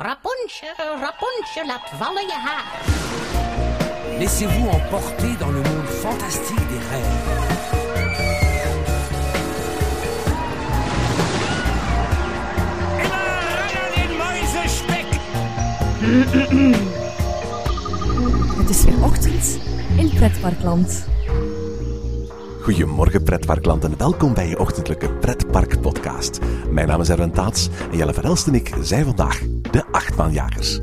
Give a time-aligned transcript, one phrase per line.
[0.00, 2.64] Rapunzel, Rapunzel, laat vallen je haar.
[4.18, 7.26] Laissez-vous emporter dans le monde fantastique des rêves.
[18.56, 19.58] Het is weer ochtend
[19.96, 21.06] in Pretparkland.
[22.62, 26.38] Goedemorgen pretparkland en welkom bij je ochtendelijke Pretpark podcast.
[26.70, 30.80] Mijn naam is Erwin Taats en Jelle Verhelst en ik zijn vandaag de achtbaanjagers.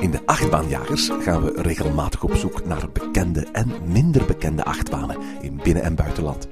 [0.00, 5.60] In de achtbaanjagers gaan we regelmatig op zoek naar bekende en minder bekende achtbanen in
[5.62, 6.48] binnen- en buitenland.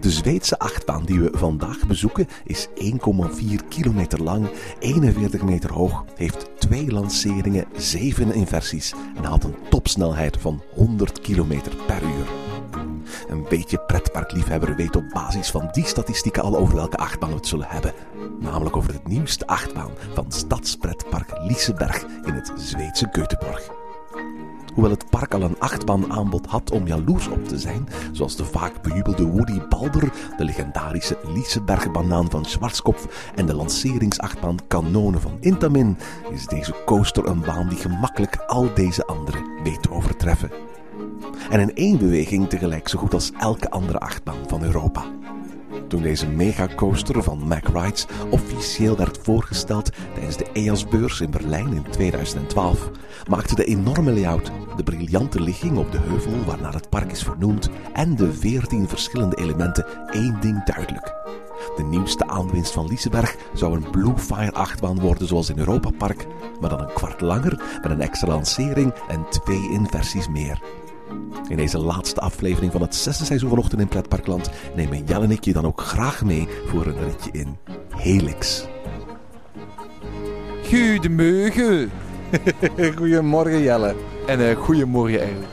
[0.00, 6.50] De Zweedse achtbaan die we vandaag bezoeken is 1,4 kilometer lang, 41 meter hoog, heeft
[6.62, 12.26] twee lanceringen, zeven inversies en haalt een topsnelheid van 100 kilometer per uur.
[13.28, 17.46] Een beetje pretparkliefhebber weet op basis van die statistieken al over welke achtbaan we het
[17.46, 17.92] zullen hebben.
[18.40, 23.81] Namelijk over het nieuwste achtbaan van Stadspretpark Liseberg in het Zweedse Göteborg.
[24.74, 28.82] Hoewel het park al een achtbaanaanbod had om jaloers op te zijn, zoals de vaak
[28.82, 35.96] bejubelde Woody Balder, de legendarische Lisebergbanaan van Schwarzkopf en de lanceringsachtbaan Kanonen van Intamin,
[36.30, 40.50] is deze coaster een baan die gemakkelijk al deze andere weet te overtreffen.
[41.50, 45.04] En in één beweging tegelijk zo goed als elke andere achtbaan van Europa.
[45.92, 51.84] Toen deze megacoaster van Mack Rides officieel werd voorgesteld tijdens de EAS-beurs in Berlijn in
[51.90, 52.90] 2012,
[53.28, 57.70] maakte de enorme layout, de briljante ligging op de heuvel waarnaar het park is vernoemd
[57.92, 61.14] en de 14 verschillende elementen één ding duidelijk.
[61.76, 66.26] De nieuwste aanwinst van Liseberg zou een Blue Fire achtbaan worden zoals in Europa Park,
[66.60, 70.60] maar dan een kwart langer met een extra lancering en twee inversies meer.
[71.48, 75.30] In deze laatste aflevering van het zesde seizoen van Ochtend in Pretparkland nemen Jelle en
[75.30, 77.56] ik je dan ook graag mee voor een ritje in
[77.96, 78.66] Helix.
[80.68, 81.90] Goedemorgen.
[82.96, 83.94] Goedemorgen Jelle.
[84.26, 85.50] En eh goedemorgen eigenlijk.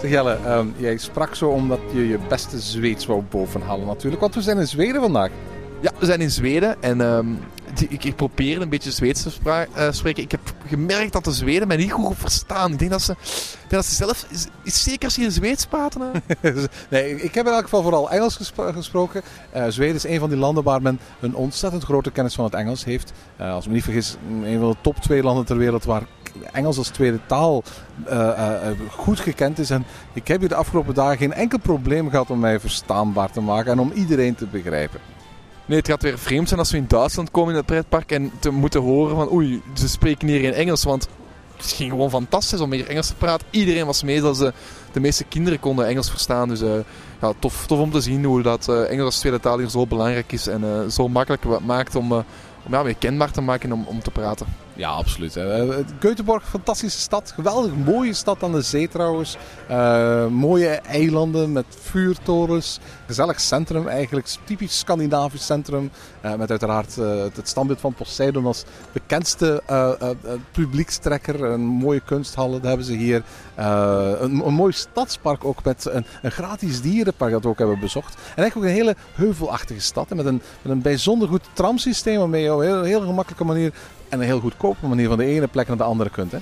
[0.00, 4.20] Zeg Jelle, ehm, jij sprak zo omdat je je beste Zweeds wou bovenhalen natuurlijk.
[4.20, 5.30] Want we zijn in Zweden vandaag.
[5.80, 7.26] Ja, we zijn in Zweden en ehm,
[7.80, 9.30] ik, ik probeer een beetje Zweeds te
[9.74, 10.22] eh, spreken.
[10.22, 12.72] Ik heb gemerkt dat de Zweden mij niet goed verstaan.
[12.72, 13.14] Ik denk dat ze,
[13.58, 14.26] denk dat ze zelf,
[14.62, 16.00] is, zeker als je in Zweeds praten.
[16.00, 16.50] hè?
[16.90, 19.22] nee, ik heb in elk geval vooral Engels gespro- gesproken.
[19.50, 22.54] Eh, Zweden is een van die landen waar men een ontzettend grote kennis van het
[22.54, 23.12] Engels heeft.
[23.36, 26.02] Eh, als ik me niet vergis, een van de top twee landen ter wereld waar
[26.52, 27.62] Engels als tweede taal
[28.90, 29.70] goed gekend is.
[29.70, 33.40] En ik heb hier de afgelopen dagen geen enkel probleem gehad om mij verstaanbaar te
[33.40, 35.00] maken en om iedereen te begrijpen.
[35.68, 38.30] Nee, het gaat weer vreemd zijn als we in Duitsland komen in het pretpark en
[38.38, 40.84] te moeten horen van oei, ze spreken hier geen Engels.
[40.84, 41.08] Want
[41.56, 43.46] het ging gewoon fantastisch om hier Engels te praten.
[43.50, 44.52] Iedereen was mee, dat ze,
[44.92, 46.48] de meeste kinderen konden Engels verstaan.
[46.48, 46.70] Dus eh,
[47.20, 49.86] ja, tof, tof om te zien hoe dat eh, Engels als tweede taal hier zo
[49.86, 52.24] belangrijk is en eh, zo makkelijk wa- maakt om, om
[52.70, 54.46] ja, weer kenbaar te maken en om, om te praten.
[54.78, 55.36] Ja, absoluut.
[55.36, 57.32] Eh, Göteborg, fantastische stad.
[57.34, 59.36] Geweldig mooie stad aan de zee trouwens.
[59.68, 62.78] Eh, mooie eilanden met vuurtorens.
[63.06, 64.26] Gezellig centrum eigenlijk.
[64.44, 65.90] Typisch Scandinavisch centrum.
[66.20, 69.62] Eh, met uiteraard het, standbeeld van Poseidon als bekendste
[70.52, 71.42] publiekstrekker.
[71.42, 73.22] Een mooie kunsthallen hebben ze hier.
[73.56, 78.14] Een, een mooi stadspark ook met een, een gratis dierenpark dat we ook hebben bezocht.
[78.14, 80.08] En eigenlijk ook een hele heuvelachtige stad.
[80.08, 83.72] Met een, met een bijzonder goed tramsysteem waarmee je op een heel, heel gemakkelijke manier
[84.08, 86.32] en een heel goedkope manier van de ene plek naar de andere kunt.
[86.32, 86.38] Hè?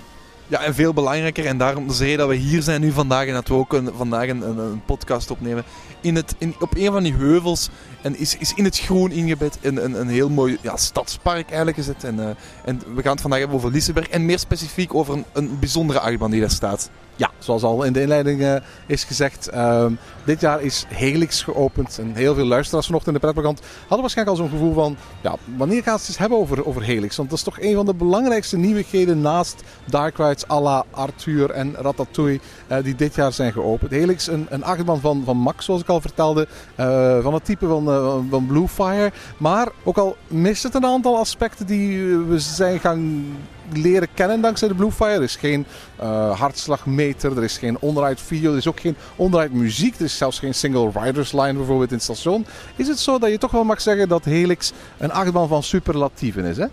[0.49, 3.49] Ja, en veel belangrijker, en daarom is dat we hier zijn nu vandaag en dat
[3.49, 5.65] we ook vandaag een, een, een podcast opnemen.
[6.01, 7.69] In het, in, op een van die heuvels
[8.03, 11.77] en is, is in het groen ingebed een, een, een heel mooi ja, stadspark eigenlijk
[11.77, 12.05] het.
[12.05, 12.29] En, eh,
[12.65, 16.01] en we gaan het vandaag hebben over Liseberg en meer specifiek over een, een bijzondere
[16.01, 16.91] achtbaan die daar staat.
[17.17, 18.55] Ja, zoals al in de inleiding eh,
[18.87, 19.93] is gezegd, ehm,
[20.25, 21.99] dit jaar is Helix geopend.
[21.99, 24.97] En heel veel luisteraars vanochtend in de pretparkant hadden waarschijnlijk al zo'n gevoel van...
[25.21, 27.17] Ja, wanneer gaan ze het eens hebben over, over Helix?
[27.17, 31.51] Want dat is toch een van de belangrijkste nieuwigheden naast Dark Rides à la Arthur
[31.51, 32.41] en Ratatouille...
[32.67, 33.91] eh, die dit jaar zijn geopend.
[33.91, 36.49] Helix, een, een achtbaan van, van Max, zoals ik al vertelde.
[36.75, 37.85] eh, van het type van,
[38.31, 39.13] van Blue Fire.
[39.37, 43.25] Maar ook al mist het een aantal aspecten die we zijn gaan
[43.73, 45.11] leren kennen dankzij de Bluefire.
[45.11, 45.67] Er is geen
[45.97, 49.95] eh, hartslagmeter, er is geen onderuit video, er is ook geen onderuit muziek.
[49.95, 52.47] Er is zelfs geen single riders line bijvoorbeeld in het station.
[52.77, 56.45] Is het zo dat je toch wel mag zeggen dat Helix een achtbaan van superlatieven
[56.45, 56.67] is, hè?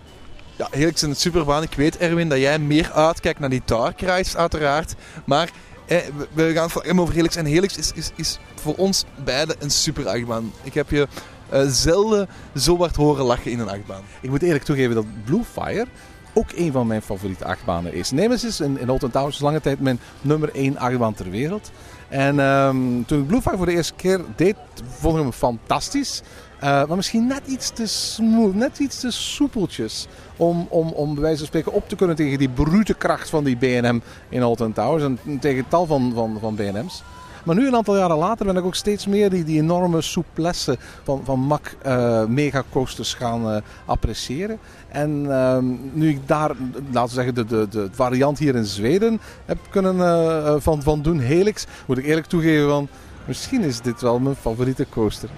[0.55, 1.63] Ja, Helix in het superbaan.
[1.63, 4.95] Ik weet, Erwin, dat jij meer uitkijkt naar die Dark Rides, uiteraard.
[5.25, 5.49] Maar
[5.85, 5.97] eh,
[6.33, 7.35] we, gaan het over Helix.
[7.35, 10.51] En Helix is, is, is voor ons beiden een super achtbaan.
[10.63, 11.07] Ik heb je
[11.49, 14.01] eh, zelden zo hard horen lachen in een achtbaan.
[14.21, 15.87] Ik moet eerlijk toegeven dat Bluefire
[16.33, 18.11] ook een van mijn favoriete achtbanen is.
[18.11, 21.71] Nemesis in, in Alton Towers is lange tijd mijn nummer 1 achtbaan ter wereld.
[22.09, 24.55] En ehm, toen ik Blue Fire voor de eerste keer deed,
[24.99, 26.21] vond ik hem fantastisch.
[26.55, 30.07] Uh, maar misschien net iets te smooth, net iets te soepeltjes.
[30.37, 33.43] Om, om, om bij wijze van spreken op te kunnen tegen die brute kracht van
[33.43, 35.03] die BNM in Alton Towers.
[35.03, 37.03] En tegen tal van, van, van BNM's.
[37.43, 40.77] Maar nu, een aantal jaren later, ben ik ook steeds meer die, die enorme souplesse
[41.03, 44.57] van, van Mac uh, megacoasters gaan uh, appreciëren.
[44.87, 45.57] En uh,
[45.93, 46.51] nu ik daar,
[46.91, 51.01] laten we zeggen, de, de, de variant hier in Zweden heb kunnen uh, van, van
[51.01, 52.87] doen, Helix, moet ik eerlijk toegeven van,
[53.25, 55.29] misschien is dit wel mijn favoriete coaster.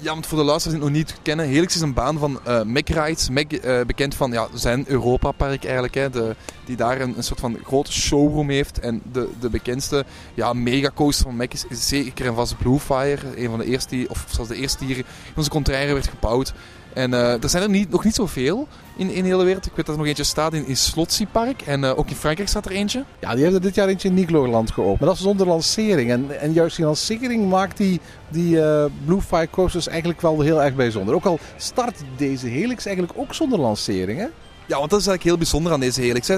[0.00, 2.40] Ja, want voor de luisteraars die het nog niet kennen, Helix is een baan van
[2.48, 5.94] uh, Mac uh, bekend van ja, zijn Europa-park eigenlijk.
[5.94, 8.80] Hè, de, die daar een, een, soort van grote showroom heeft.
[8.80, 10.04] En de, de bekendste
[10.34, 13.42] ja, megacoaster van Mac is, zeker en vast Bluefire.
[13.42, 15.04] Een van de eerste, die, of zelfs de eerste die in
[15.36, 16.52] onze contraire werd gebouwd.
[16.92, 19.66] En uh, er zijn er niet, nog niet zoveel in, in de hele wereld.
[19.66, 21.62] Ik weet dat er nog eentje staat in, in Slotzy Park.
[21.62, 23.04] En uh, ook in Frankrijk staat er eentje.
[23.20, 24.98] Ja, die hebben dit jaar eentje in Nigloland geopend.
[24.98, 26.10] Maar dat is zonder lancering.
[26.10, 30.62] En, en juist die lancering maakt die, die uh, Blue Fire coasters eigenlijk wel heel
[30.62, 31.14] erg bijzonder.
[31.14, 34.18] Ook al start deze Helix eigenlijk ook zonder lancering.
[34.18, 34.26] Hè?
[34.66, 36.28] Ja, want dat is eigenlijk heel bijzonder aan deze Helix.
[36.28, 36.36] Hè.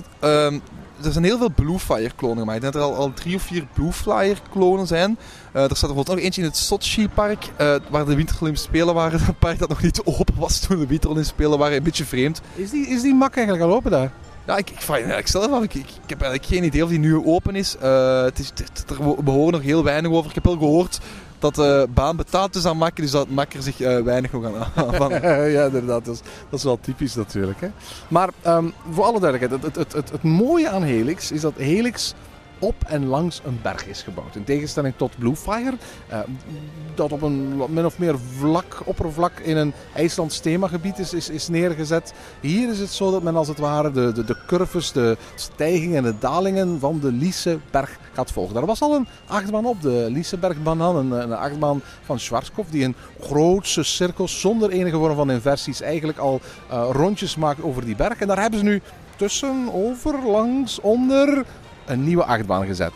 [1.05, 2.57] Er zijn heel veel Bluefire klonen gemaakt.
[2.57, 5.11] Ik denk dat er al, al drie of vier Bluefire klonen zijn.
[5.11, 8.37] Uh, er staat er bijvoorbeeld nog eentje in het Sochi park, uh, waar de Winter
[8.41, 9.21] Olympische Spelen waren.
[9.29, 11.77] Een park dat nog niet open was toen de Winter Olympische Spelen waren.
[11.77, 12.41] Een beetje vreemd.
[12.55, 14.13] Is die, is die mak eigenlijk al open daar?
[14.47, 15.63] Ja, ik, ik, ik zelf af.
[15.63, 17.77] Ik, ik, ik, heb eigenlijk geen idee of die nu open is.
[17.83, 20.29] Uh, het is het, er, we horen nog heel weinig over.
[20.29, 21.01] Ik heb wel gehoord
[21.41, 24.95] dat de baan betaald is aan Makker, dus dat Makker zich uh, weinig nog aan
[24.95, 25.11] van.
[25.57, 26.05] ja, inderdaad.
[26.05, 26.21] Dat is,
[26.51, 27.61] dat is wel typisch natuurlijk.
[27.61, 27.69] Hè?
[28.09, 32.15] Maar um, voor alle duidelijkheid, het, het, het, mooie aan Helix is dat Helix
[32.61, 34.37] op en langs een berg is gebouwd.
[34.37, 35.75] In tegenstelling tot Bluefire,
[36.11, 36.19] uh,
[36.95, 41.49] dat op een min of meer vlak, oppervlak in een IJslands themagebied is, is, is
[41.49, 42.13] neergezet.
[42.41, 45.97] Hier is het zo dat men als het ware de, de, de curves, de stijgingen
[45.97, 48.55] en de dalingen van de Lieseberg gaat volgen.
[48.55, 52.95] Daar was al een achtbaan op, de Liesebergbanan, een, een achtbaan van Schwarzkopf, die in
[53.21, 56.41] grootse cirkels zonder enige vorm van inversies eigenlijk al
[56.71, 58.19] uh, rondjes maakt over die berg.
[58.19, 58.81] En daar hebben ze nu
[59.17, 61.45] tussen, over, langs, onder
[61.91, 62.93] een nieuwe achtbaan gezet.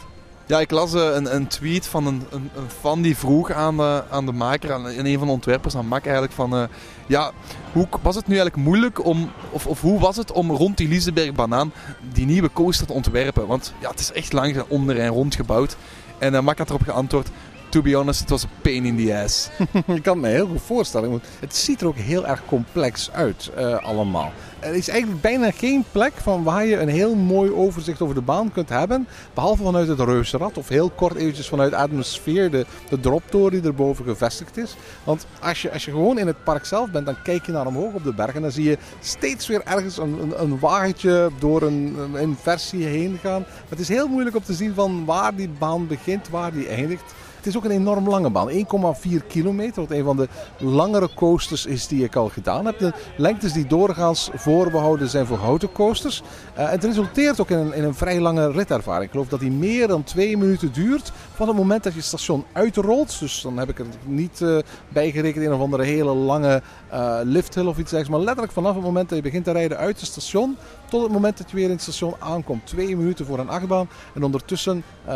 [0.47, 3.77] Ja, ik las uh, een, een, tweet van een, een, een, fan die vroeg aan
[3.77, 6.55] de, aan de maker, aan een van de ontwerpers, aan Mac eigenlijk, van...
[6.55, 6.63] Uh,
[7.07, 7.33] ja,
[7.73, 9.31] hoe was het nu eigenlijk moeilijk om...
[9.51, 11.73] Of, of hoe was het om rond die Liseberg Banaan
[12.13, 13.47] die nieuwe coaster te ontwerpen?
[13.47, 15.77] Want ja, het is echt lang onder en rond gebouwd.
[16.19, 17.29] En uh, Mac had erop geantwoord...
[17.69, 19.49] To be honest, het was een pain in the ass.
[19.97, 21.23] Ik kan me heel goed voorstellen.
[21.41, 23.51] Het ziet er ook heel erg complex uit,
[23.83, 24.33] allemaal
[24.65, 28.21] er is eigenlijk bijna geen plek van waar je een heel mooi overzicht over de
[28.21, 29.07] baan kunt hebben.
[29.35, 33.63] Behalve vanuit het reuzenrad of heel kort eventjes vanuit de atmosfeer, de, de droptoren die
[33.63, 34.77] erboven gevestigd is.
[35.05, 37.67] Want als je, als je gewoon in het park zelf bent, dan kijk je naar
[37.67, 41.31] omhoog op de berg en dan zie je steeds weer ergens een, een, een wagentje
[41.39, 43.45] door een, een inversie heen gaan.
[43.69, 47.15] Het is heel moeilijk om te zien van waar die baan begint, waar die eindigt.
[47.45, 49.83] Het is ook een enorm lange baan, 1,4 kilometer.
[49.83, 52.79] Wat een van de langere coasters is die ik al gedaan heb.
[52.79, 56.23] De lengtes die doorgaans voorbehouden zijn voor houten coasters.
[56.59, 59.05] Uh, het resulteert ook in een, in een vrij lange ritervaring.
[59.05, 62.45] Ik geloof dat die meer dan twee minuten duurt van het moment dat je station
[62.53, 63.19] uitrolt.
[63.19, 64.59] Dus dan heb ik er niet uh,
[64.89, 66.63] bij gerekend een of andere hele lange
[66.93, 68.09] uh, lifthill of iets dergelijks.
[68.09, 70.57] Maar letterlijk vanaf het moment dat je begint te rijden uit het station
[70.89, 72.67] tot het moment dat je weer in het station aankomt.
[72.67, 73.89] Twee minuten voor een achtbaan.
[74.15, 75.13] En ondertussen uh,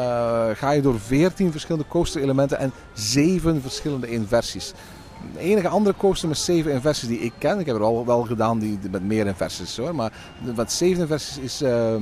[0.55, 4.72] ga je door 14 verschillende coaster-elementen en 7 verschillende inversies.
[5.32, 8.22] De enige andere coaster met 7 inversies die ik ken, ik heb er al wel
[8.22, 10.13] gedaan die, met meer inversies hoor, maar
[10.56, 11.93] met 7 inversies is uh,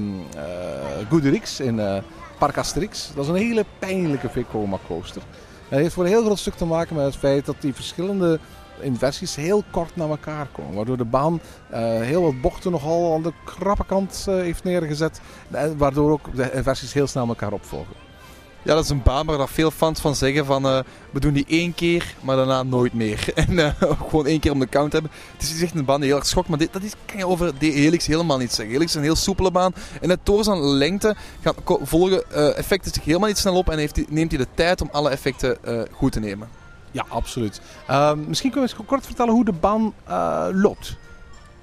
[1.66, 1.96] in uh,
[2.38, 2.54] Park.
[2.54, 5.22] Dat is een hele pijnlijke Vekoma coaster.
[5.68, 8.38] Dat heeft voor een heel groot stuk te maken met het feit dat die verschillende
[8.80, 10.74] inversies heel kort naar elkaar komen.
[10.74, 11.40] Waardoor de baan
[11.70, 15.20] uh, heel wat bochten nogal aan de krappe kant uh, heeft neergezet.
[15.76, 18.04] Waardoor ook de inversies heel snel elkaar opvolgen.
[18.62, 20.78] Ja, dat is een baan waar veel fans van zeggen van uh,
[21.10, 23.28] we doen die één keer, maar daarna nooit meer.
[23.34, 23.74] En
[24.08, 25.10] gewoon één keer om de count hebben.
[25.32, 27.26] Het is echt een baan die heel erg schokt, maar dit, dat is, kan je
[27.26, 28.74] over de Helix helemaal niet zeggen.
[28.74, 29.74] Helix is een heel soepele baan.
[30.00, 34.10] En het toren aan lengte gaan volgen effecten zich helemaal niet snel op en heeft,
[34.10, 35.58] neemt hij de tijd om alle effecten
[35.92, 36.65] goed te nemen.
[36.96, 37.60] Ja, absoluut.
[37.90, 40.96] Uh, misschien kunnen we eens kort vertellen hoe de baan uh, loopt.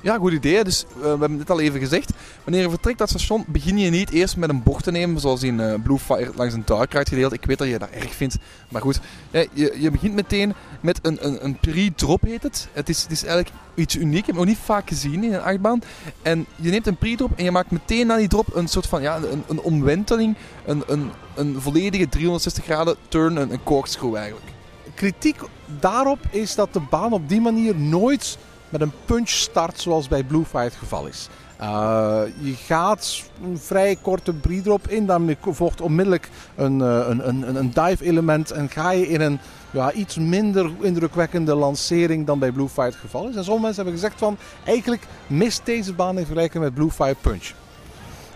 [0.01, 0.63] Ja, goed idee.
[0.63, 2.11] Dus uh, we hebben dit al even gezegd.
[2.43, 5.43] Wanneer je vertrekt dat station, begin je niet eerst met een bocht te nemen, zoals
[5.43, 7.33] in uh, Bluefire langs een dark ride gedeeld.
[7.33, 8.37] Ik weet dat je dat erg vindt,
[8.69, 8.99] maar goed.
[9.31, 12.67] Je, je begint meteen met een, een, een pre-drop, heet het.
[12.73, 14.19] Het is, het is eigenlijk iets uniek.
[14.19, 15.81] Ik heb nog niet vaak gezien in een achtbaan.
[16.21, 19.01] En je neemt een pre-drop en je maakt meteen na die drop een soort van
[19.01, 20.35] ja, een, een omwenteling.
[20.65, 24.52] Een, een, een volledige 360 graden turn, een, een corkscrew eigenlijk
[24.93, 25.41] kritiek
[25.79, 28.37] daarop is dat de baan op die manier nooit
[28.69, 31.29] met een punch start zoals bij Bluefire het geval is.
[31.61, 37.55] Uh, je gaat een vrij korte breedrop in, dan volgt onmiddellijk een, uh, een, een,
[37.55, 39.39] een dive element en ga je in een
[39.71, 43.35] ja, iets minder indrukwekkende lancering dan bij Blue Fire het geval is.
[43.35, 47.15] En sommige mensen hebben gezegd van eigenlijk mist deze baan in vergelijking met Blue Fire
[47.21, 47.51] Punch.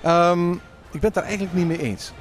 [0.05, 0.51] Um,
[0.91, 2.11] ik ben het daar eigenlijk niet mee eens.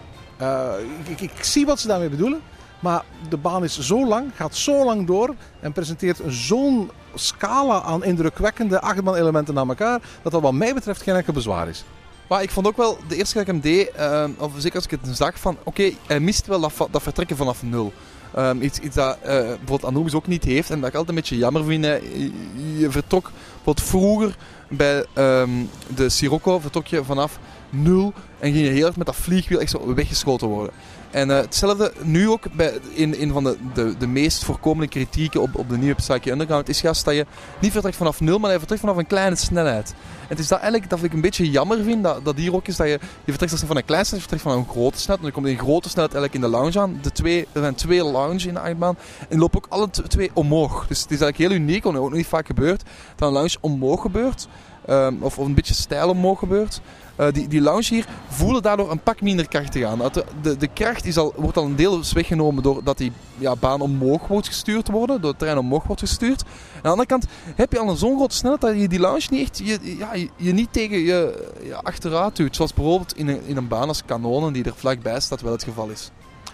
[1.05, 2.41] Ik, ik, ik, zie wat ze daarmee bedoelen.
[2.81, 8.05] Maar de baan is zo lang, gaat zo lang door en presenteert zo'n scala aan
[8.05, 11.85] indrukwekkende achtbaan-elementen naar elkaar, dat dat wat mij betreft geen enkel bezwaar is.
[12.29, 14.77] Maar ik vond ook wel, de eerste keer dat ik hem deed, uh, of zeker
[14.77, 17.93] als ik het zag, van oké, hij mist wel dat, dat vertrekken vanaf nul.
[18.39, 21.23] Um, iets, iets dat uh, bijvoorbeeld Anubis ook niet heeft en dat ik altijd een
[21.23, 21.85] beetje jammer vind.
[21.85, 22.31] Je,
[22.79, 23.31] je vertrok
[23.67, 24.37] bijvoorbeeld vroeger
[24.69, 27.39] bij um, de Sirocco, vertrok je vanaf
[27.71, 30.73] nul en ging je heel erg met dat vliegwiel echt zo weggeschoten worden.
[31.11, 35.43] En uh, hetzelfde nu ook bij, in een van de, de, de meest voorkomende kritieken
[35.43, 37.27] op, op de nieuwe Psyche Underground is juist dat je
[37.61, 39.95] niet vertrekt vanaf nul, maar je vertrekt vanaf een kleine snelheid.
[40.21, 42.67] En het is dat eigenlijk dat ik een beetje jammer vind, dat, dat hier ook
[42.67, 45.27] is dat je, je vertrekt van een kleine snelheid, je vertrekt van een grote snelheid.
[45.27, 46.99] En dan komt een grote snelheid eigenlijk in de lounge aan.
[47.03, 50.31] De twee, er zijn twee lounge in de achtbaan en die lopen ook alle twee
[50.33, 50.87] omhoog.
[50.87, 52.83] Dus het is eigenlijk heel uniek, want ook niet vaak gebeurt,
[53.17, 54.49] dat een lounge omhoog gebeurt.
[54.91, 56.81] Um, of, of een beetje stijl omhoog gebeurt.
[57.21, 59.99] Uh, die, die lounge hier voelen daardoor een pak minder krachtig aan.
[59.99, 63.81] De, de, de kracht is al, wordt al een deel weggenomen doordat die ja, baan
[63.81, 66.43] omhoog wordt gestuurd worden, door het terrein omhoog wordt gestuurd.
[66.75, 69.27] Aan de andere kant heb je al een zo'n grote snelheid dat je die lounge
[69.31, 72.57] niet echt, je, ja, je, je niet tegen je ja, achteruit duwt.
[72.57, 75.65] Zoals bijvoorbeeld in een, in een baan als kanonen die er vlakbij staat wel het
[75.65, 76.11] geval is.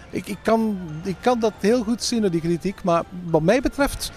[0.09, 2.83] Ik, ik, kan, ik kan dat heel goed zien, die kritiek.
[2.83, 4.11] Maar wat mij betreft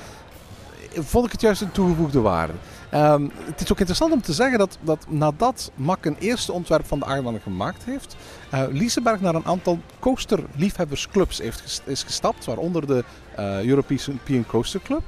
[0.93, 2.53] vond ik het juist een toegevoegde waarde.
[2.95, 6.87] Um, het is ook interessant om te zeggen dat, dat nadat Mak een eerste ontwerp
[6.87, 8.17] van de achtbaan gemaakt heeft,
[8.55, 13.05] uh, Liseberg naar een aantal coaster-liefhebbersclubs heeft, is gestapt, waaronder de
[13.39, 15.03] uh, European Coaster Club.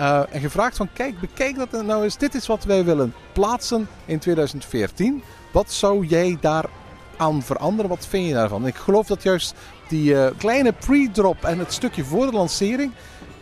[0.00, 3.88] Uh, en gevraagd van kijk, bekijk dat nou eens, dit is wat wij willen plaatsen
[4.04, 5.22] in 2014.
[5.52, 6.64] Wat zou jij daar
[7.16, 7.90] aan veranderen?
[7.90, 8.66] Wat vind je daarvan?
[8.66, 9.54] ik geloof dat juist
[9.88, 12.92] die kleine pre-drop en het stukje voor de lancering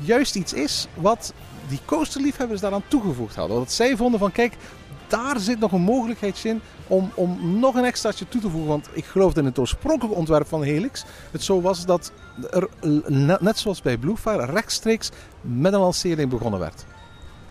[0.04, 1.32] juist iets is wat
[1.68, 3.56] die coasterliefhebbers daaraan toegevoegd hadden.
[3.56, 4.56] Dat zij vonden van kijk,
[5.08, 8.68] daar zit nog een mogelijkheid in om, om nog een extraatje toe te voegen.
[8.68, 12.12] Want ik geloof in het oorspronkelijke ontwerp van Helix het zo was dat
[12.50, 12.68] er,
[13.40, 16.84] net zoals bij Bluefire, rechtstreeks met een lancering begonnen werd.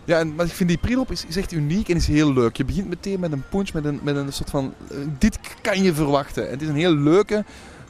[0.04, 2.56] Ja, en, maar ik vind die pre is, is, echt uniek en is heel leuk.
[2.56, 4.74] Je begint meteen met een punch, met een, met een soort van...
[4.92, 6.44] Uh, dit kan je verwachten.
[6.44, 7.44] En het is een heel leuke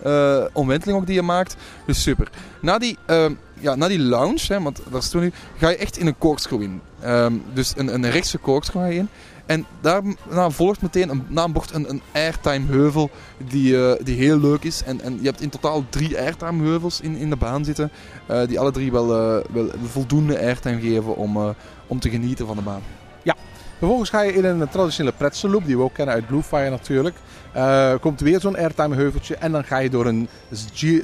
[0.06, 1.56] uh, omwenteling ook die je maakt.
[1.86, 2.30] Dus super.
[2.60, 2.98] Na die...
[3.10, 3.26] Uh,
[3.62, 6.62] ja, na die lounge, hè, want daar staan nu, ga je echt in een corkscrew
[6.62, 6.80] in.
[7.06, 9.08] Um, dus een, een rechtse corkscrew ga je in.
[9.46, 13.10] En daarna volgt meteen een, na een bocht een, een airtime heuvel
[13.48, 14.82] die, uh, die heel leuk is.
[14.82, 17.90] En, en je hebt in totaal drie airtime heuvels in, in de baan zitten.
[18.30, 19.06] Uh, die alle drie wel,
[19.52, 21.54] wel voldoende airtime geven om,
[21.86, 22.82] om te genieten van de baan.
[23.82, 27.16] Vervolgens ga je in een traditionele pretzel loop, die we ook kennen uit Bluefire natuurlijk.
[27.56, 30.28] Uh, komt weer zo'n airtime heuveltje en dan ga je door een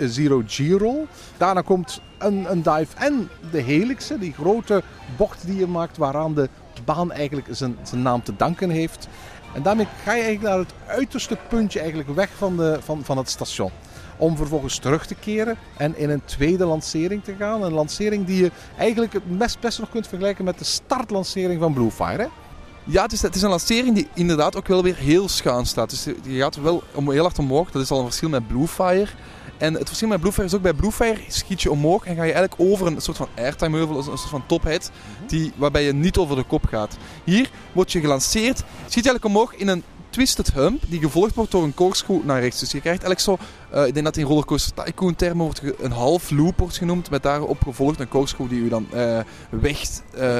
[0.00, 1.06] zero G-roll.
[1.36, 4.82] Daarna komt een, een dive en de helix, die grote
[5.16, 6.48] bocht die je maakt waaraan de
[6.84, 9.08] baan eigenlijk zijn, zijn naam te danken heeft.
[9.54, 13.16] En daarmee ga je eigenlijk naar het uiterste puntje eigenlijk weg van, de, van, van
[13.16, 13.70] het station.
[14.16, 17.62] Om vervolgens terug te keren en in een tweede lancering te gaan.
[17.62, 21.72] Een lancering die je eigenlijk het best, best nog kunt vergelijken met de startlancering van
[21.72, 22.22] Bluefire.
[22.22, 22.28] Hè?
[22.90, 25.90] Ja, het is, het is een lancering die inderdaad ook wel weer heel schuin staat.
[25.90, 27.70] Dus je gaat wel om, heel hard omhoog.
[27.70, 29.08] Dat is al een verschil met Bluefire.
[29.58, 32.32] En het verschil met Bluefire is ook bij Bluefire schiet je omhoog en ga je
[32.32, 34.90] eigenlijk over een soort van airtime heuvel, een soort van tophead,
[35.26, 36.96] die, waarbij je niet over de kop gaat.
[37.24, 41.50] Hier word je gelanceerd, schiet je eigenlijk omhoog in een twisted hump die gevolgd wordt
[41.50, 42.60] door een corkscrew naar rechts.
[42.60, 45.92] Dus je krijgt eigenlijk zo, uh, ik denk dat in rollercoaster tycoon termen wordt een
[45.92, 49.18] half loop wordt genoemd, met daarop gevolgd een corkscrew die u dan uh,
[49.50, 49.82] weg
[50.18, 50.38] uh,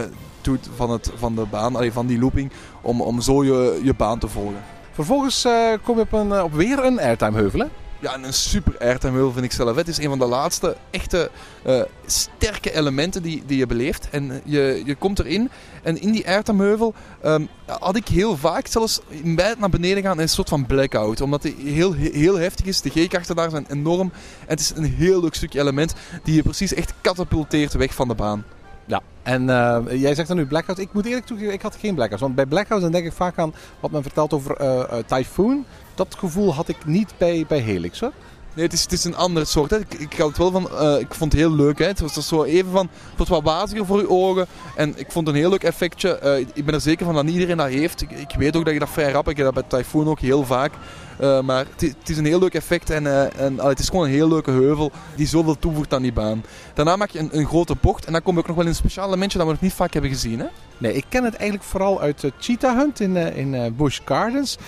[0.49, 2.51] doet van, het, van de baan, allee, van die looping,
[2.81, 4.65] om, om zo je, je baan te volgen.
[4.93, 5.47] Vervolgens
[5.83, 7.67] kom je op, een, op weer een airtime heuvel, hè?
[8.01, 9.77] Ja, een super airtime heuvel vind ik zelf.
[9.77, 11.31] Het is een van de laatste echte
[11.67, 14.09] uh, sterke elementen die, die je beleeft.
[14.11, 15.51] En je, je komt erin
[15.83, 20.03] en in die airtime heuvel um, had ik heel vaak zelfs bij het naar beneden
[20.03, 21.21] gaan een soort van blackout.
[21.21, 22.81] Omdat hij heel, heel heftig is.
[22.81, 24.11] De G-krachten daar zijn enorm.
[24.41, 28.09] En het is een heel leuk stukje element die je precies echt katapulteert weg van
[28.09, 28.45] de baan.
[28.89, 30.79] Ja, en uh, jij zegt dan nu Blackout.
[30.79, 32.21] Ik moet eerlijk toegeven, ik had geen Blackout.
[32.21, 35.65] Want bij Blackout dan denk ik vaak aan wat men vertelt over uh, Typhoon.
[35.95, 38.13] Dat gevoel had ik niet bij, bij Helix hoor.
[38.55, 39.71] Nee, het is, het is een ander soort.
[39.71, 39.79] Hè.
[39.79, 41.79] Ik, ik had het wel van, uh, ik vond het heel leuk.
[41.79, 41.87] Hè.
[41.87, 44.47] Het was zo even van, het was wat waziger voor je ogen.
[44.77, 46.45] En ik vond het een heel leuk effectje.
[46.55, 48.03] Ik ben er zeker van dat iedereen dat heeft.
[48.03, 50.21] Ik, ik, weet ook dat je dat vrij rap, ik heb dat bij Typhoon ook
[50.21, 50.73] heel vaak.
[51.19, 54.11] Eh, maar het is, een heel leuk effect en, eh, en het is gewoon een
[54.11, 56.45] heel leuke heuvel die zoveel toevoegt aan die baan.
[56.75, 58.71] Daarna maak je een, een grote bocht en dan kom je ook nog wel in
[58.71, 60.39] een speciaal elementje dat we nog niet vaak hebben gezien.
[60.39, 60.47] Hè?
[60.79, 64.59] Nee, ik ken het eigenlijk vooral uit uh, Cheetah Hunt in, in Busch Gardens.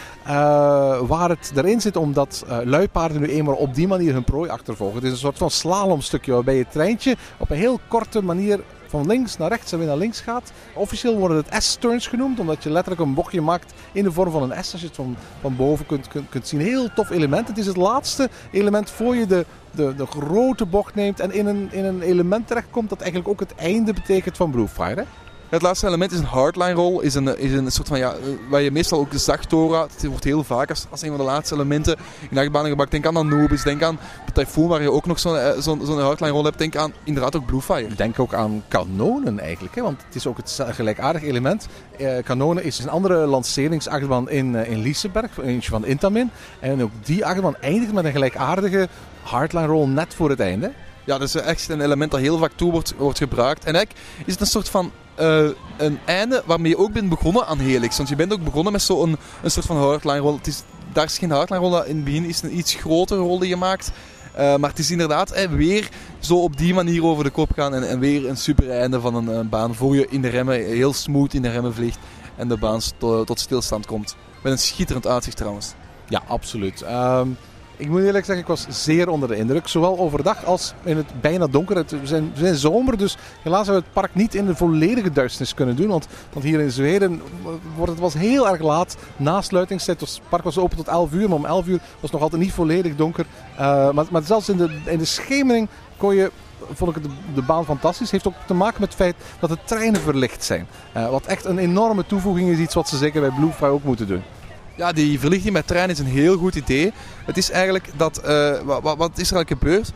[1.06, 4.96] waar het erin zit omdat luipaarden nu eenmaal op die manier hun prooi achtervolgen.
[4.96, 9.06] Het is een soort van slalomstukje waarbij je treintje op een heel korte manier van
[9.06, 10.52] links naar rechts en weer naar links gaat.
[10.74, 14.50] Officieel worden het S-turns genoemd, omdat je letterlijk een bochtje maakt in de vorm van
[14.50, 14.72] een S.
[14.72, 16.60] Als je het van, van boven kunt, kunt, kunt zien.
[16.60, 17.48] Heel tof element.
[17.48, 21.46] Het is het laatste element voor je de, de, de grote bocht neemt en in
[21.46, 25.04] een, in een element terechtkomt dat eigenlijk ook het einde betekent van Bluefire.
[25.50, 27.02] Het laatste element is een hardline roll.
[27.02, 28.14] Is een, is een soort van, ja,
[28.48, 29.82] waar je meestal ook de zachtora.
[29.82, 31.96] Het wordt heel vaak als, als een van de laatste elementen
[32.30, 32.92] in achtbanen gebruikt.
[32.92, 33.98] Denk aan Anubis, denk aan
[34.32, 36.58] Typhoon waar je ook nog zo'n zo'n zo hardline roll hebt.
[36.58, 37.94] Denk aan inderdaad ook Bluefire.
[37.94, 39.74] Denk ook aan kanonen eigenlijk.
[39.74, 39.82] Hè?
[39.82, 41.68] Want het is ook het gelijkaardig element.
[41.98, 45.38] Eh, kanonen is een andere lanceringsachtbaan in, uh, in Liseberg.
[45.38, 46.30] Eentje van Intamin.
[46.60, 48.88] En ook die achtbaan eindigt met een gelijkaardige
[49.22, 50.72] hardline roll net voor het einde.
[51.04, 53.64] Ja, dat is echt een element dat heel vaak toe wordt, wordt gebruikt.
[53.64, 57.46] En eigenlijk is het een soort van uh, een einde waarmee je ook bent begonnen
[57.46, 57.96] aan Helix.
[57.96, 60.36] Want je bent ook begonnen met zo'n een, een soort van hardline roll.
[60.36, 60.62] Het is,
[60.92, 63.56] daar is geen hardline roll, in het begin is een iets grotere rol die je
[63.56, 63.92] maakt.
[64.38, 65.88] Uh, maar het is inderdaad eh, weer
[66.18, 67.74] zo op die manier over de kop gaan.
[67.74, 69.74] En, en weer een super einde van een, een, baan.
[69.74, 71.98] Voor je in de remmen heel smooth in de remmen vliegt.
[72.36, 74.16] En de baan tot, tot stilstand komt.
[74.42, 75.74] Met een schitterend uitzicht trouwens.
[76.08, 76.82] Ja, absoluut.
[76.82, 77.36] Um,
[77.80, 79.68] ik moet eerlijk zeggen, ik was zeer onder de indruk.
[79.68, 81.76] Zowel overdag als in het bijna donker.
[81.76, 85.54] Het, we, zijn, zomer, dus helaas hebben we het park niet in de volledige duisternis
[85.54, 85.88] kunnen doen.
[85.88, 87.22] Want, want hier in Zweden
[87.76, 88.96] wordt het was heel erg laat.
[89.16, 92.12] Na sluitingstijd, het park was open tot 11 uur, maar om 11 uur was het
[92.12, 93.26] nog altijd niet volledig donker.
[93.52, 96.30] Uh, maar, maar zelfs in de, in de schemering kon je
[96.72, 97.02] vond ik
[97.34, 98.10] de, baan fantastisch.
[98.10, 100.66] Heeft ook te maken met het feit dat de treinen verlicht zijn.
[100.96, 104.06] Uh, wat echt een enorme toevoeging is, iets wat ze zeker bij Bluefy ook moeten
[104.06, 104.22] doen.
[104.74, 106.92] Ja, die verlichting met trein is een heel goed idee.
[107.24, 109.92] Het is eigenlijk dat, uh, wat, wat, is er eigenlijk gebeurd?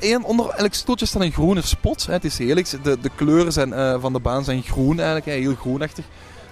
[0.00, 2.06] Eén, onder elk stoeltje staat een groene spot.
[2.06, 2.12] Hè.
[2.12, 2.70] Het is heerlijk.
[2.82, 5.32] De, de kleuren zijn, uh, van de baan zijn groen eigenlijk, hè.
[5.32, 6.04] heel groenachtig.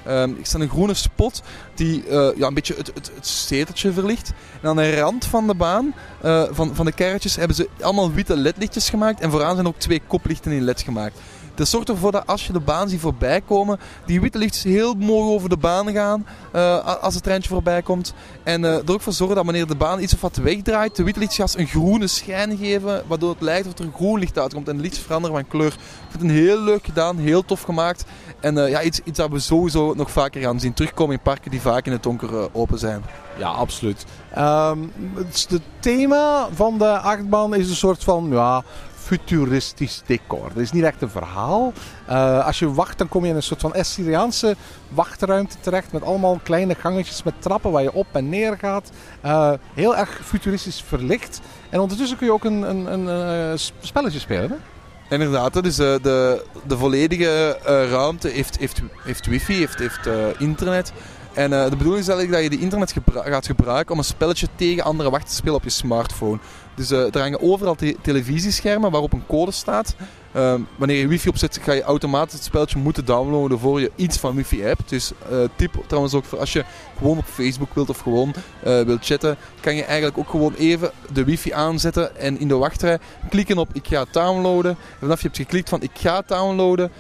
[0.07, 1.43] Um, er staat een groene spot
[1.75, 4.33] die uh, ja, een beetje het, het, het zeteltje verlicht.
[4.61, 8.13] En aan de rand van de baan, uh, van, van de karretjes, hebben ze allemaal
[8.13, 9.21] witte ledlichtjes gemaakt.
[9.21, 11.19] En vooraan zijn ook twee koplichten in led gemaakt.
[11.55, 14.95] Dat zorgt ervoor dat als je de baan ziet voorbij komen, die witte lichtjes heel
[14.95, 18.15] mooi over de baan gaan uh, als het treintje voorbij komt.
[18.43, 21.21] En er ook voor zorgen dat wanneer de baan iets of wat wegdraait, de witte
[21.21, 24.83] lichtjes een groene schijn geven, waardoor het lijkt dat er groen licht uitkomt en de
[24.83, 25.73] lichtjes veranderen van kleur.
[25.73, 28.05] Ik vind het heel leuk gedaan, heel tof gemaakt.
[28.41, 31.61] En ja, iets, iets dat we sowieso nog vaker gaan zien terugkomen in parken die
[31.65, 33.05] vaak in het donker open zijn.
[33.37, 34.05] Ja, absoluut.
[34.39, 38.63] Um, het, het thema van de achtbaan is een soort van ja,
[38.95, 40.49] futuristisch decor.
[40.49, 41.73] Het is niet echt een verhaal.
[42.09, 44.57] Uh, als je wacht, dan kom je in een soort van Assyriaanse
[44.89, 45.93] wachtruimte terecht.
[45.93, 48.91] Met allemaal kleine gangetjes met trappen waar je op en neer gaat.
[49.25, 51.41] Uh, heel erg futuristisch verlicht.
[51.71, 54.51] En ondertussen kun je ook een, een, een spelletje spelen.
[54.51, 54.57] Hè?
[55.09, 60.93] Inderdaad, dus de, de volledige uh, ruimte heeft, heeft, heeft wifi, heeft, heeft uh, internet.
[61.35, 64.49] En uh, de bedoeling is eigenlijk dat je die internet gaat gebruiken om een spelletje
[64.57, 66.39] tegen andere wacht te spelen op je smartphone.
[66.75, 69.97] Dus uh, er hangen overal te televisieschermen waarop een code staat.
[70.37, 74.19] Uh, wanneer je wifi opzet, ga je automatisch het spelletje moeten downloaden voor je iets
[74.19, 74.89] van wifi hebt.
[74.89, 76.65] Dus uh, tip trouwens ook voor als je
[76.99, 81.25] gewoon op Facebook wilt of gewoon wilt chatten, kan je eigenlijk ook gewoon even de
[81.25, 82.99] wifi aanzetten en in de wachtrij
[83.31, 84.71] klikken op ik ga downloaden.
[84.71, 86.91] En vanaf je hebt geklikt van ik ga downloaden,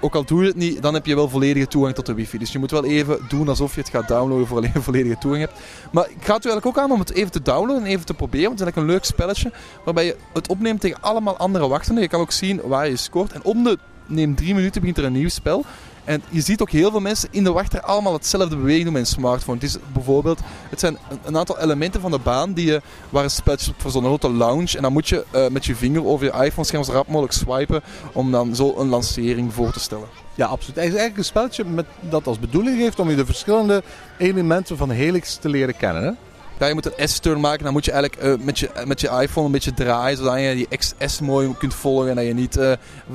[0.00, 2.38] ook al doe je het niet, dan heb je wel volledige toegang tot de wifi.
[2.38, 5.42] Dus je moet wel even doen alsof je het gaat downloaden voor je volledige toegang
[5.42, 5.58] hebt.
[5.92, 8.06] Maar ik ga het u eigenlijk ook aan om het even te downloaden en even
[8.06, 9.52] te proberen, want het is eigenlijk een leuk spelletje
[9.84, 12.02] waarbij je het opneemt tegen allemaal andere wachtenden.
[12.02, 13.32] Je kan ook zien waar je scoort.
[13.32, 15.64] En om de neem drie minuten begint er een nieuw spel.
[16.04, 19.02] En je ziet ook heel veel mensen in de wachter allemaal hetzelfde bewegen doen met
[19.02, 19.58] een smartphone.
[19.58, 23.30] Het is bijvoorbeeld, het zijn een aantal elementen van de baan die je, waar een
[23.30, 24.76] spelletje voor zo'n grote lounge.
[24.76, 27.82] En dan moet je uh, met je vinger over je iPhone-scherm zo rap mogelijk swipen
[28.12, 30.08] om dan zo een lancering voor te stellen.
[30.34, 30.76] Ja, absoluut.
[30.76, 33.82] Het is eigenlijk een spelletje met, dat als bedoeling heeft om je de verschillende
[34.18, 36.02] elementen van Helix te leren kennen.
[36.02, 36.27] Hè?
[36.58, 37.64] Ja, je moet een S-turn maken.
[37.64, 40.16] Dan moet je eigenlijk uh, met, je, met je iPhone een beetje draaien.
[40.16, 42.08] Zodat je die S mooi kunt volgen.
[42.08, 42.72] En dat je niet uh,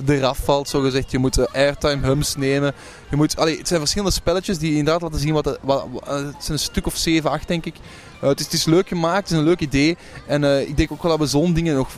[0.08, 1.12] eraf valt, zo gezegd.
[1.12, 2.74] Je moet uh, airtime hums nemen.
[3.10, 5.60] Je moet, allee, het zijn verschillende spelletjes die inderdaad laten zien wat...
[5.62, 7.76] wat, wat het zijn een stuk of 7, 8 denk ik.
[8.20, 9.30] het, is, het is leuk gemaakt.
[9.30, 9.98] Het is een leuk idee.
[10.28, 11.90] En ik denk ook wel dat we zo'n dingen nog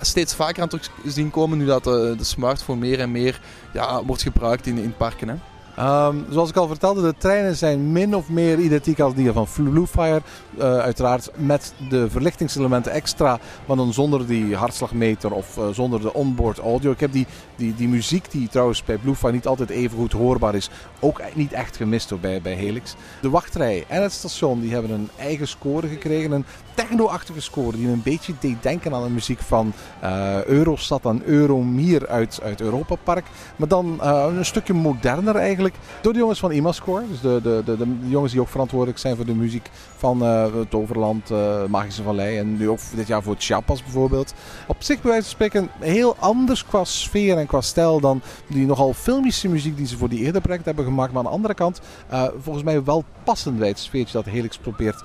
[0.00, 1.58] steeds vaker aan terug zien komen.
[1.58, 3.40] Nu dat de smartphone meer en meer
[3.72, 5.28] ja, wordt gebruikt in, in parken.
[5.28, 5.34] Hè.
[5.76, 9.46] Ehm, zoals ik al vertelde, de treinen zijn min of meer identiek als die van
[9.56, 10.22] Bluefire.
[10.58, 16.14] Uh, uiteraard met de verlichtingselementen extra, maar dan zonder die hartslagmeter of uh, zonder de
[16.14, 16.90] onboard audio.
[16.90, 20.54] Ik heb die, die, die muziek, die trouwens bij Bluefire niet altijd even goed hoorbaar
[20.54, 20.70] is,
[21.04, 22.94] ook niet echt gemist hoor, bij, bij Helix.
[23.20, 26.32] De wachtrij en het station die hebben een eigen score gekregen.
[26.32, 29.72] Een techno-achtige score die een beetje deed denken aan de muziek van
[30.04, 33.26] uh, Eurostad en Euromier uit, uit Europa Park.
[33.56, 35.74] Maar dan een stukje moderner eigenlijk.
[36.00, 37.04] Door de jongens van Imascore.
[37.08, 40.54] Dus de, de, de, de, jongens die ook verantwoordelijk zijn voor de muziek van uh,
[40.54, 41.30] het Overland,
[41.68, 42.38] Magische Vallei.
[42.38, 44.34] En nu ook dit jaar voor Chiapas bijvoorbeeld.
[44.66, 48.66] Op zich bij wijze van spreken heel anders qua sfeer en qua stijl dan die
[48.66, 50.93] nogal filmische muziek die ze voor die eerder project hebben gemaakt.
[50.94, 51.80] Maar aan de andere kant
[52.12, 55.02] uh, volgens mij wel passend bij het sfeertje dat Helix probeert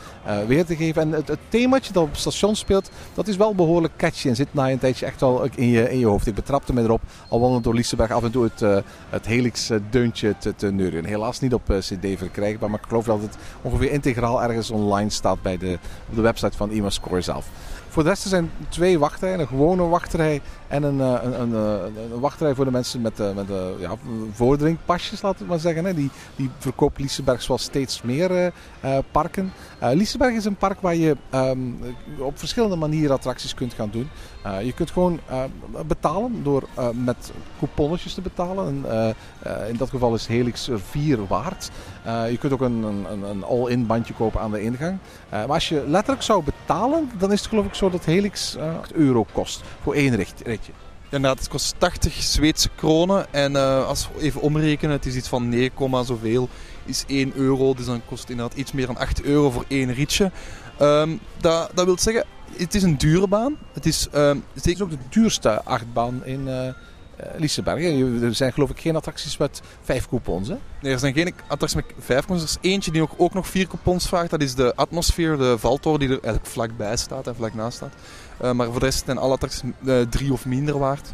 [0.47, 1.01] weer te geven.
[1.01, 4.35] En het, het themaatje dat op het station speelt, dat is wel behoorlijk catchy en
[4.35, 6.27] zit na een tijdje echt wel in je, in je hoofd.
[6.27, 10.35] Ik betrapte me erop, al wandelend door Liseberg af en toe het, het Helix deuntje
[10.37, 11.05] te, te neuren.
[11.05, 15.41] Helaas niet op CD verkrijgbaar, maar ik geloof dat het ongeveer integraal ergens online staat
[15.41, 17.47] bij de, op de website van IMAScore zelf.
[17.89, 19.39] Voor de rest zijn twee wachtrijen.
[19.39, 21.53] Een gewone wachtrij en een, een, een,
[22.11, 23.47] een wachtrij voor de mensen met, met
[23.79, 23.95] ja,
[24.31, 25.85] vordringpasjes, laten we maar zeggen.
[25.85, 25.93] Hè.
[25.93, 28.51] Die, die verkoopt Liseberg zoals steeds meer
[29.11, 29.51] parken.
[29.79, 31.79] Liseberg is een park waar je um,
[32.17, 34.09] op verschillende manieren attracties kunt gaan doen.
[34.63, 35.19] Je kunt gewoon
[35.87, 38.85] betalen door met couponnetjes te betalen.
[38.89, 39.15] En,
[39.67, 41.69] in dat geval is Helix er 4 waard.
[42.29, 42.83] je kunt ook een,
[43.29, 44.97] een, all-in bandje kopen aan de ingang.
[45.29, 48.93] maar als je letterlijk zou betalen, dan is het geloof ik zo dat Helix 8
[48.93, 50.58] euro kost voor één ritje.
[51.11, 53.33] Inderdaad, het kost 80 Zweedse kronen.
[53.33, 56.49] En uh, als we even omrekenen, het is iets van 9, zoveel,
[56.85, 57.73] is 1 euro.
[57.73, 60.31] Dus dan kost het inderdaad iets meer dan 8 euro voor één ritje.
[60.81, 62.25] Um, dat, dat wil zeggen,
[62.57, 63.57] het is een dure baan.
[63.73, 66.69] Het is, um, het is ook de duurste achtbaan in uh,
[67.37, 67.83] Liseberg.
[68.21, 70.55] Er zijn geloof ik geen attracties met vijf coupons, hè?
[70.81, 72.41] Nee, er zijn geen attracties met vijf coupons.
[72.53, 74.29] Er is eentje die ook, ook nog vier coupons vraagt.
[74.29, 77.93] Dat is de Atmosfeer, de valtoren die er eigenlijk vlakbij staat en vlak naast staat.
[78.41, 79.71] Uh, maar voor de rest zijn alle attracties
[80.09, 81.11] drie of minder waard.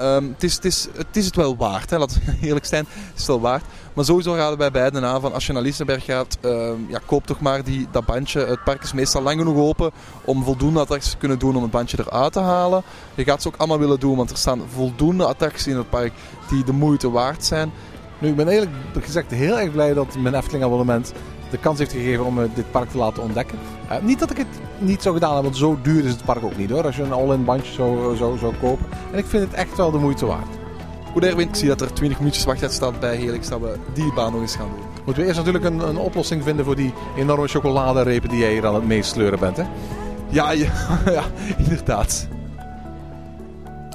[0.00, 2.06] Um, het, is, het, is, het is het wel waard, hè, we
[2.46, 2.86] eerlijk zijn.
[2.88, 3.64] Het is wel waard.
[3.92, 7.26] Maar sowieso raden wij beiden aan van als je naar Liseberg gaat, uh, ja, koop
[7.26, 8.40] toch maar die, dat bandje.
[8.40, 9.90] Het park is meestal lang genoeg open
[10.24, 12.82] om voldoende attracties te kunnen doen om het bandje eruit te halen.
[13.14, 16.12] Je gaat ze ook allemaal willen doen, want er staan voldoende attracties in het park
[16.48, 17.72] die de moeite waard zijn.
[18.18, 21.12] Nu, ik ben eerlijk gezegd heel erg blij dat mijn Efteling abonnement
[21.50, 23.58] de kans heeft gegeven om dit park te laten ontdekken.
[23.90, 24.46] Uh, niet dat ik het
[24.78, 26.84] niet zou gedaan heb, want zo duur is het park ook niet hoor.
[26.84, 28.86] Als je een all-in bandje zou, zou, zou kopen.
[29.12, 30.56] En ik vind het echt wel de moeite waard.
[31.12, 34.12] Goed Erwin, ik zie dat er 20 minuutjes wachttijd staat bij Helix dat we die
[34.12, 34.84] baan nog eens gaan doen.
[35.04, 38.66] Moeten we eerst natuurlijk een, een oplossing vinden voor die enorme chocoladerepen die jij hier
[38.66, 39.64] aan het meesleuren bent hè?
[40.28, 40.70] Ja, ja,
[41.06, 41.22] ja
[41.58, 42.28] inderdaad.